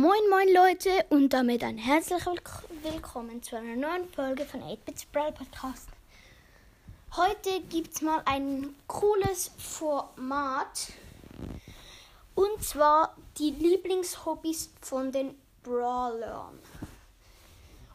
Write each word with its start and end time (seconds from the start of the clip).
Moin 0.00 0.30
moin 0.30 0.48
Leute 0.54 0.90
und 1.08 1.30
damit 1.30 1.64
ein 1.64 1.76
herzliches 1.76 2.38
Willkommen 2.84 3.42
zu 3.42 3.56
einer 3.56 3.74
neuen 3.74 4.08
Folge 4.10 4.44
von 4.44 4.62
8-Bits 4.62 5.06
Brawl 5.06 5.32
Podcast. 5.32 5.88
Heute 7.16 7.60
gibt 7.62 7.94
es 7.94 8.02
mal 8.02 8.22
ein 8.24 8.76
cooles 8.86 9.50
Format 9.58 10.92
und 12.36 12.62
zwar 12.62 13.16
die 13.38 13.50
Lieblingshobbys 13.50 14.70
von 14.80 15.10
den 15.10 15.36
Brawlern. 15.64 16.60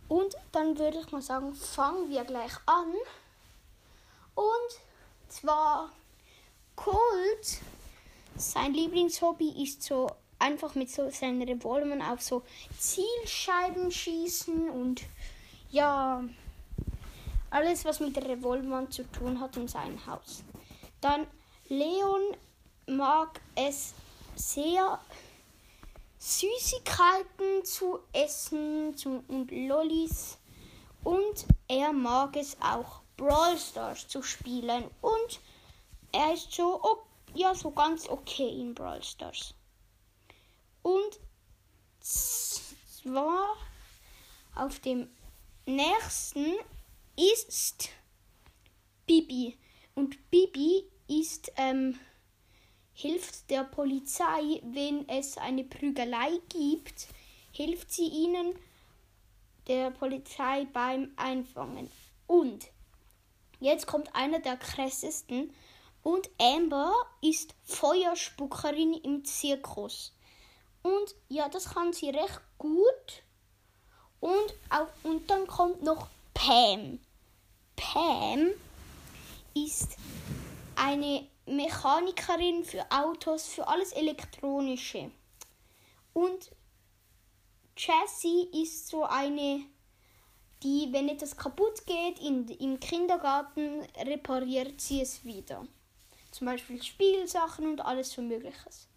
Und 0.09 0.35
dann 0.51 0.77
würde 0.77 0.99
ich 0.99 1.12
mal 1.13 1.21
sagen, 1.21 1.55
fangen 1.55 2.09
wir 2.09 2.26
gleich 2.26 2.51
an. 2.65 2.93
Und 4.35 5.29
zwar 5.29 5.90
Colt, 6.76 7.62
sein 8.35 8.73
Lieblingshobby 8.73 9.63
ist 9.63 9.84
so 9.84 10.10
einfach 10.44 10.76
mit 10.76 10.91
so 10.91 11.10
seinen 11.10 11.41
Revolvern 11.41 12.02
auf 12.02 12.22
so 12.22 12.44
Zielscheiben 12.77 13.90
schießen 13.90 14.70
und 14.70 15.02
ja, 15.72 16.24
alles, 17.50 17.85
was 17.85 18.00
mit 18.00 18.18
Revolvern 18.18 18.91
zu 18.91 19.04
tun 19.12 19.40
hat 19.40 19.55
in 19.58 19.68
seinem 19.68 20.05
Haus. 20.05 20.44
Dann 21.02 21.26
Leon 21.70 22.35
mag 22.88 23.40
es 23.55 23.94
sehr, 24.35 25.00
Süßigkeiten 26.20 27.66
zu 27.66 28.00
essen 28.13 28.96
zu, 28.96 29.24
und 29.28 29.52
Lollis. 29.52 30.38
Und 31.04 31.46
er 31.68 31.91
mag 31.91 32.38
es 32.38 32.55
auch, 32.62 33.02
Brawl 33.18 33.57
Stars 33.57 34.07
zu 34.07 34.24
spielen. 34.24 34.85
Und 35.02 35.40
er 36.12 36.34
ist 36.34 36.52
so, 36.52 36.82
ja, 37.34 37.54
so 37.54 37.72
ganz 37.72 38.07
okay 38.07 38.62
in 38.62 38.74
Brawl 38.74 39.04
Stars. 39.04 39.54
Und 40.84 41.20
zwar 41.99 43.57
auf 44.55 44.79
dem 44.79 45.09
nächsten 45.65 46.53
ist 47.17 47.89
Bibi. 49.05 49.57
Und 49.95 50.29
Bibi 50.29 50.84
ist, 51.07 51.51
ähm, 51.57 51.99
hilft 52.93 53.49
der 53.49 53.63
Polizei, 53.63 54.61
wenn 54.63 55.07
es 55.09 55.37
eine 55.37 55.63
Prügelei 55.63 56.39
gibt, 56.49 57.07
hilft 57.51 57.91
sie 57.91 58.07
ihnen 58.07 58.54
der 59.67 59.91
Polizei 59.91 60.65
beim 60.65 61.11
Einfangen. 61.15 61.89
Und 62.27 62.67
jetzt 63.59 63.87
kommt 63.87 64.13
einer 64.16 64.39
der 64.39 64.57
krassesten. 64.57 65.53
Und 66.01 66.29
Amber 66.38 66.94
ist 67.22 67.56
Feuerspuckerin 67.63 68.94
im 68.94 69.23
Zirkus. 69.23 70.13
Und 70.84 71.16
ja, 71.29 71.50
das 71.50 71.73
kann 71.73 71.94
sie 71.94 72.09
recht 72.09 72.41
gut. 72.57 73.23
Und, 74.19 74.53
auch, 74.69 74.88
und 75.03 75.29
dann 75.29 75.47
kommt 75.47 75.81
noch 75.81 76.07
Pam. 76.33 76.99
Pam 77.75 78.51
ist 79.53 79.97
eine 80.75 81.27
Mechanikerin 81.45 82.63
für 82.63 82.85
Autos, 82.91 83.47
für 83.47 83.67
alles 83.67 83.91
Elektronische. 83.93 85.11
Und 86.13 86.51
Jessie 87.75 88.49
ist 88.61 88.88
so 88.88 89.03
eine, 89.03 89.66
die, 90.61 90.88
wenn 90.91 91.09
etwas 91.09 91.35
kaputt 91.35 91.85
geht 91.85 92.19
in, 92.19 92.47
im 92.47 92.79
Kindergarten, 92.79 93.81
repariert 93.97 94.79
sie 94.79 95.01
es 95.01 95.23
wieder. 95.25 95.67
Zum 96.31 96.47
Beispiel 96.47 96.81
Spielsachen 96.81 97.67
und 97.67 97.81
alles 97.81 98.11
so 98.11 98.22
Mögliches. 98.22 98.88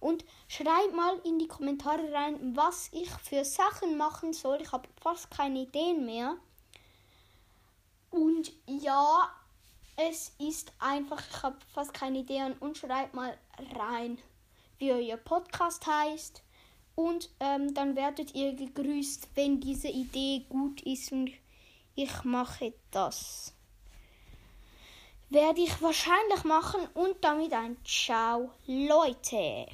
Und 0.00 0.24
schreibt 0.48 0.94
mal 0.94 1.18
in 1.24 1.38
die 1.38 1.48
Kommentare 1.48 2.12
rein, 2.12 2.56
was 2.56 2.88
ich 2.92 3.10
für 3.10 3.44
Sachen 3.44 3.96
machen 3.96 4.32
soll. 4.32 4.58
Ich 4.60 4.72
habe 4.72 4.88
fast 5.00 5.30
keine 5.30 5.60
Ideen 5.60 6.04
mehr. 6.04 6.36
Und 8.10 8.52
ja, 8.66 9.28
es 9.96 10.34
ist 10.38 10.72
einfach, 10.78 11.22
ich 11.30 11.42
habe 11.42 11.58
fast 11.72 11.94
keine 11.94 12.20
Ideen. 12.20 12.54
Und 12.58 12.78
schreibt 12.78 13.14
mal 13.14 13.36
rein, 13.76 14.18
wie 14.78 14.92
euer 14.92 15.16
Podcast 15.16 15.86
heißt. 15.86 16.42
Und 16.94 17.30
ähm, 17.40 17.72
dann 17.74 17.96
werdet 17.96 18.34
ihr 18.34 18.52
gegrüßt, 18.52 19.30
wenn 19.34 19.60
diese 19.60 19.88
Idee 19.88 20.44
gut 20.48 20.82
ist 20.82 21.10
und 21.12 21.30
ich 21.94 22.24
mache 22.24 22.74
das. 22.90 23.54
Werde 25.32 25.62
ich 25.62 25.80
wahrscheinlich 25.80 26.44
machen 26.44 26.86
und 26.92 27.16
damit 27.22 27.54
ein 27.54 27.78
Ciao, 27.86 28.50
Leute. 28.66 29.66